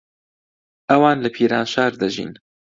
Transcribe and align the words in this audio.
ئەوان 0.89 1.17
لە 1.23 1.29
پیرانشار 1.35 1.91
دەژین. 2.01 2.31